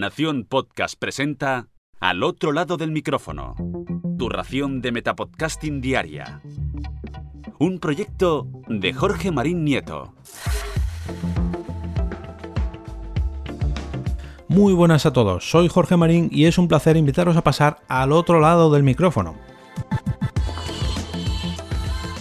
[0.00, 1.68] Nación Podcast presenta
[2.00, 3.54] Al otro lado del micrófono.
[4.18, 6.40] Tu ración de Metapodcasting Diaria.
[7.58, 10.14] Un proyecto de Jorge Marín Nieto.
[14.48, 18.12] Muy buenas a todos, soy Jorge Marín y es un placer invitaros a pasar al
[18.12, 19.34] otro lado del micrófono.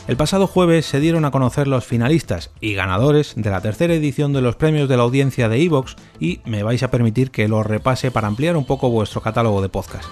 [0.09, 4.33] El pasado jueves se dieron a conocer los finalistas y ganadores de la tercera edición
[4.33, 7.63] de los premios de la audiencia de Evox y me vais a permitir que los
[7.63, 10.05] repase para ampliar un poco vuestro catálogo de podcast.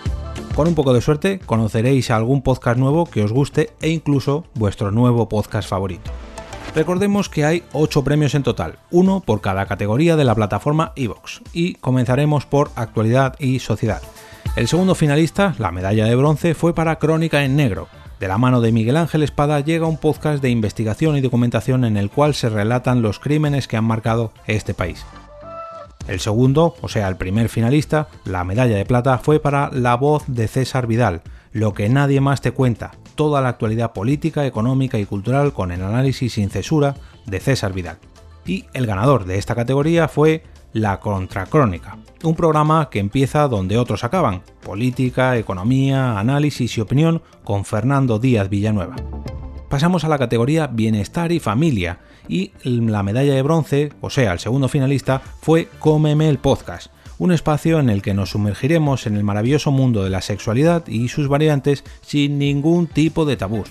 [0.54, 4.92] Con un poco de suerte conoceréis algún podcast nuevo que os guste e incluso vuestro
[4.92, 6.12] nuevo podcast favorito.
[6.76, 11.42] Recordemos que hay 8 premios en total, uno por cada categoría de la plataforma Evox,
[11.54, 14.04] y comenzaremos por actualidad y sociedad.
[14.56, 17.88] El segundo finalista, la medalla de bronce, fue para Crónica en Negro,
[18.20, 21.98] de la mano de Miguel Ángel Espada llega un podcast de investigación y documentación en
[21.98, 25.06] el cual se relatan los crímenes que han marcado este país.
[26.08, 30.24] El segundo, o sea, el primer finalista, la medalla de plata, fue para La voz
[30.28, 35.06] de César Vidal, lo que nadie más te cuenta, toda la actualidad política, económica y
[35.06, 36.96] cultural con el análisis sin censura
[37.26, 37.98] de César Vidal.
[38.46, 44.04] Y el ganador de esta categoría fue La Contracrónica, un programa que empieza donde otros
[44.04, 48.96] acaban, política, economía, análisis y opinión con Fernando Díaz Villanueva.
[49.70, 54.40] Pasamos a la categoría Bienestar y Familia y la medalla de bronce, o sea, el
[54.40, 59.24] segundo finalista, fue Cómeme el Podcast, un espacio en el que nos sumergiremos en el
[59.24, 63.70] maravilloso mundo de la sexualidad y sus variantes sin ningún tipo de tabús.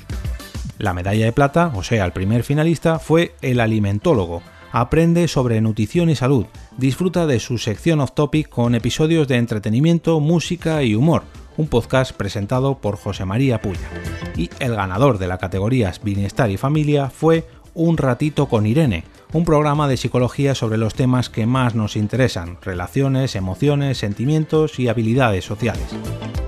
[0.79, 6.11] La medalla de plata, o sea, el primer finalista, fue El Alimentólogo, aprende sobre nutrición
[6.11, 11.23] y salud, disfruta de su sección off topic con episodios de entretenimiento, música y humor,
[11.57, 13.89] un podcast presentado por José María Puya.
[14.37, 19.45] Y el ganador de la categoría Bienestar y Familia fue Un ratito con Irene, un
[19.45, 25.45] programa de psicología sobre los temas que más nos interesan, relaciones, emociones, sentimientos y habilidades
[25.45, 25.95] sociales.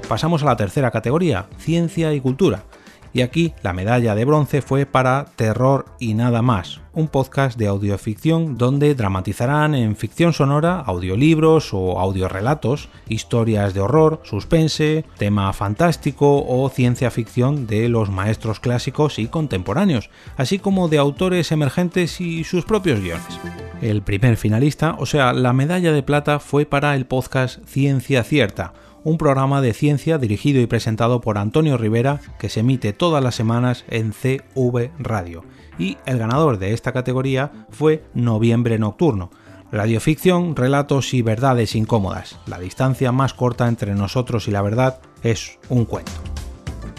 [0.09, 2.65] Pasamos a la tercera categoría, ciencia y cultura
[3.13, 7.69] y aquí la medalla de bronce fue para Terror y nada más, un podcast de
[7.69, 16.45] audioficción donde dramatizarán en ficción sonora audiolibros o audiorelatos, historias de horror, suspense, tema fantástico
[16.47, 22.45] o ciencia ficción de los maestros clásicos y contemporáneos, así como de autores emergentes y
[22.45, 23.39] sus propios guiones.
[23.81, 28.73] El primer finalista, o sea, la medalla de plata fue para el podcast Ciencia Cierta,
[29.05, 33.35] un programa de ciencia dirigido y presentado por Antonio Rivera que se emite todas las
[33.35, 35.45] semanas en CV Radio.
[35.79, 39.31] Y el ganador de esta categoría fue Noviembre Nocturno.
[39.71, 42.39] Radioficción, relatos y verdades incómodas.
[42.47, 46.13] La distancia más corta entre nosotros y la verdad es un cuento.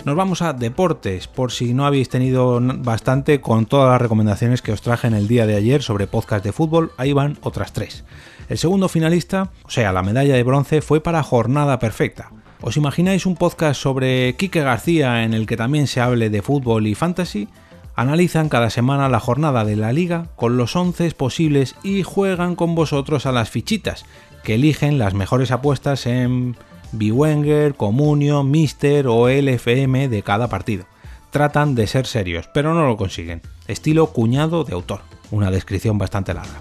[0.09, 4.71] Nos vamos a deportes, por si no habéis tenido bastante con todas las recomendaciones que
[4.71, 8.05] os traje en el día de ayer sobre podcast de fútbol, ahí van otras tres.
[8.47, 12.31] El segundo finalista, o sea, la medalla de bronce, fue para Jornada Perfecta.
[12.59, 16.87] ¿Os imagináis un podcast sobre Quique García en el que también se hable de fútbol
[16.87, 17.47] y fantasy?
[17.95, 22.73] Analizan cada semana la jornada de la liga con los 11 posibles y juegan con
[22.73, 24.05] vosotros a las fichitas,
[24.43, 26.55] que eligen las mejores apuestas en
[26.91, 30.85] Biwenger, Comunio, Mister o LFM de cada partido.
[31.31, 33.41] Tratan de ser serios, pero no lo consiguen.
[33.67, 35.01] Estilo cuñado de autor.
[35.31, 36.57] Una descripción bastante larga.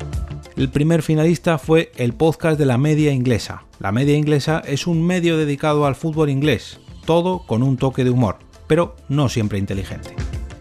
[0.56, 3.62] El primer finalista fue el podcast de la media inglesa.
[3.78, 8.10] La media inglesa es un medio dedicado al fútbol inglés, todo con un toque de
[8.10, 10.14] humor, pero no siempre inteligente.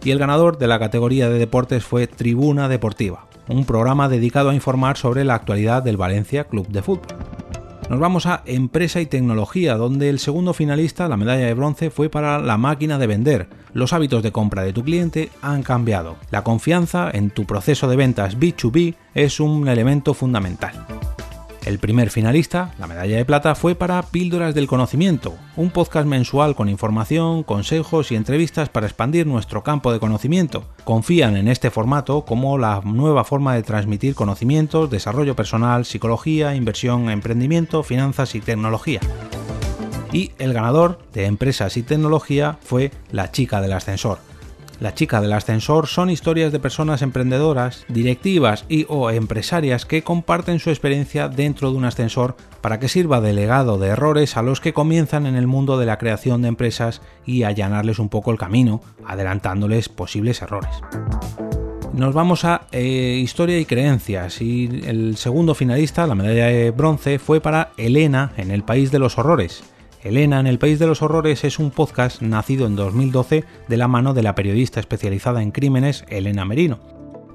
[0.03, 4.55] Y el ganador de la categoría de deportes fue Tribuna Deportiva, un programa dedicado a
[4.55, 7.17] informar sobre la actualidad del Valencia Club de Fútbol.
[7.89, 12.09] Nos vamos a Empresa y Tecnología, donde el segundo finalista, la medalla de bronce, fue
[12.09, 13.47] para la máquina de vender.
[13.73, 16.17] Los hábitos de compra de tu cliente han cambiado.
[16.29, 20.96] La confianza en tu proceso de ventas B2B es un elemento fundamental.
[21.65, 26.55] El primer finalista, la medalla de plata, fue para Píldoras del Conocimiento, un podcast mensual
[26.55, 30.63] con información, consejos y entrevistas para expandir nuestro campo de conocimiento.
[30.85, 37.09] Confían en este formato como la nueva forma de transmitir conocimientos, desarrollo personal, psicología, inversión,
[37.09, 39.01] emprendimiento, finanzas y tecnología.
[40.13, 44.19] Y el ganador de Empresas y Tecnología fue La chica del ascensor
[44.79, 50.59] la chica del ascensor son historias de personas emprendedoras, directivas y o empresarias que comparten
[50.59, 54.61] su experiencia dentro de un ascensor para que sirva de legado de errores a los
[54.61, 58.37] que comienzan en el mundo de la creación de empresas y allanarles un poco el
[58.37, 60.69] camino, adelantándoles posibles errores.
[61.93, 67.17] Nos vamos a eh, historia y creencias y el segundo finalista, la medalla de bronce,
[67.17, 69.63] fue para Elena en el País de los Horrores
[70.07, 73.89] Elena en el País de los Horrores es un podcast nacido en 2012 de la
[73.89, 76.79] mano de la periodista especializada en crímenes Elena Merino.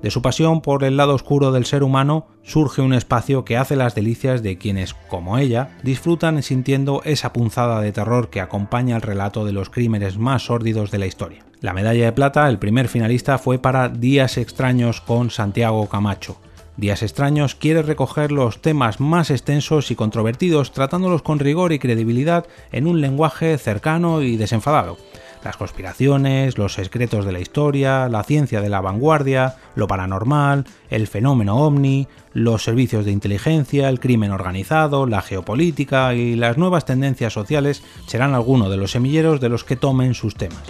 [0.03, 3.77] De su pasión por el lado oscuro del ser humano surge un espacio que hace
[3.77, 9.03] las delicias de quienes, como ella, disfrutan sintiendo esa punzada de terror que acompaña el
[9.03, 11.45] relato de los crímenes más sórdidos de la historia.
[11.61, 16.39] La medalla de plata, el primer finalista, fue para Días extraños con Santiago Camacho.
[16.77, 22.47] Días extraños quiere recoger los temas más extensos y controvertidos tratándolos con rigor y credibilidad
[22.73, 24.97] en un lenguaje cercano y desenfadado
[25.45, 31.07] las conspiraciones, los secretos de la historia, la ciencia de la vanguardia, lo paranormal, el
[31.07, 37.33] fenómeno ovni, los servicios de inteligencia, el crimen organizado, la geopolítica y las nuevas tendencias
[37.33, 40.63] sociales serán algunos de los semilleros de los que tomen sus temas.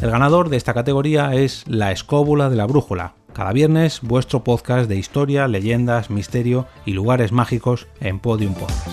[0.00, 3.19] El ganador de esta categoría es La Escóbula de la Brújula.
[3.32, 8.88] Cada viernes vuestro podcast de historia, leyendas, misterio y lugares mágicos en Podium Podcast.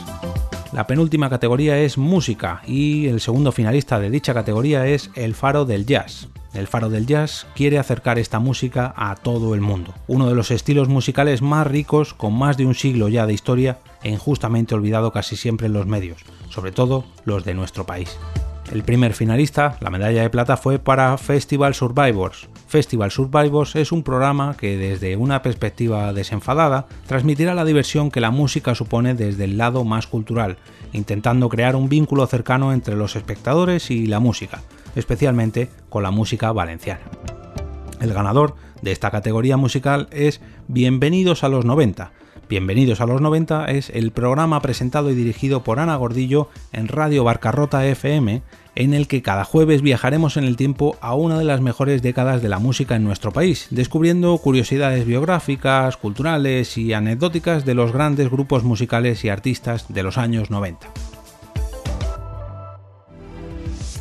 [0.74, 5.66] La penúltima categoría es música y el segundo finalista de dicha categoría es El Faro
[5.66, 6.28] del Jazz.
[6.54, 10.52] El Faro del Jazz quiere acercar esta música a todo el mundo, uno de los
[10.52, 15.12] estilos musicales más ricos con más de un siglo ya de historia e injustamente olvidado
[15.12, 18.18] casi siempre en los medios, sobre todo los de nuestro país.
[18.72, 22.50] El primer finalista, la medalla de plata, fue para Festival Survivors.
[22.68, 28.30] Festival Survivors es un programa que desde una perspectiva desenfadada transmitirá la diversión que la
[28.30, 30.58] música supone desde el lado más cultural,
[30.92, 34.62] intentando crear un vínculo cercano entre los espectadores y la música,
[34.96, 37.06] especialmente con la música valenciana.
[38.02, 42.12] El ganador de esta categoría musical es Bienvenidos a los 90,
[42.50, 47.26] Bienvenidos a los 90 es el programa presentado y dirigido por Ana Gordillo en Radio
[47.26, 48.42] Barcarrota FM,
[48.76, 52.42] en el que cada jueves viajaremos en el tiempo a una de las mejores décadas
[52.42, 58.32] de la música en nuestro país, descubriendo curiosidades biográficas, culturales y anecdóticas de los grandes
[58.32, 60.88] grupos musicales y artistas de los años 90.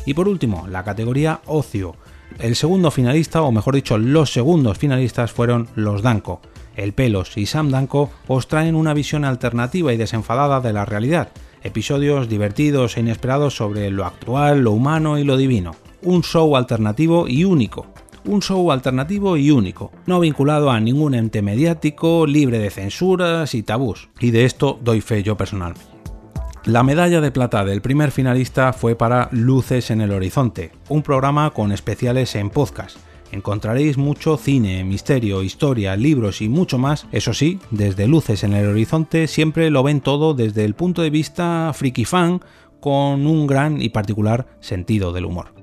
[0.05, 1.97] Y por último, la categoría Ocio.
[2.39, 6.39] El segundo finalista, o mejor dicho, los segundos finalistas fueron los Danco
[6.77, 11.29] el Pelos y Sam Danko os traen una visión alternativa y desenfadada de la realidad,
[11.63, 15.75] episodios divertidos e inesperados sobre lo actual, lo humano y lo divino.
[16.03, 17.87] Un show alternativo y único.
[18.25, 23.63] Un show alternativo y único, no vinculado a ningún ente mediático, libre de censuras y
[23.63, 24.09] tabús.
[24.19, 25.85] Y de esto doy fe yo personalmente.
[26.65, 31.51] La medalla de plata del primer finalista fue para Luces en el Horizonte, un programa
[31.51, 32.97] con especiales en podcast
[33.31, 37.07] encontraréis mucho cine, misterio, historia, libros y mucho más.
[37.11, 41.09] Eso sí, desde luces en el horizonte siempre lo ven todo desde el punto de
[41.09, 42.41] vista friki fan
[42.79, 45.53] con un gran y particular sentido del humor.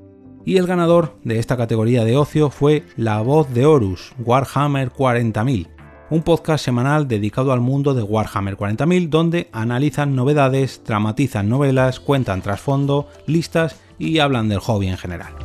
[0.45, 5.69] Y el ganador de esta categoría de ocio fue La Voz de Horus, Warhammer 40.000,
[6.11, 12.43] un podcast semanal dedicado al mundo de Warhammer 40.000 donde analizan novedades, dramatizan novelas, cuentan
[12.43, 15.44] trasfondo, listas y hablan del hobby en general.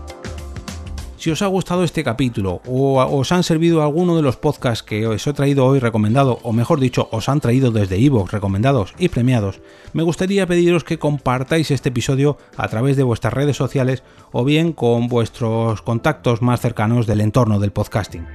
[1.20, 5.06] Si os ha gustado este capítulo o os han servido alguno de los podcasts que
[5.06, 9.10] os he traído hoy recomendado, o mejor dicho, os han traído desde Evox recomendados y
[9.10, 9.60] premiados,
[9.92, 14.02] me gustaría pediros que compartáis este episodio a través de vuestras redes sociales
[14.32, 18.26] o bien con vuestros contactos más cercanos del entorno del podcasting.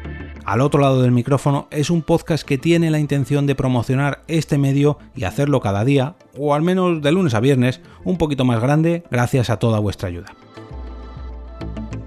[0.44, 4.58] Al otro lado del micrófono es un podcast que tiene la intención de promocionar este
[4.58, 8.60] medio y hacerlo cada día, o al menos de lunes a viernes, un poquito más
[8.60, 10.34] grande gracias a toda vuestra ayuda.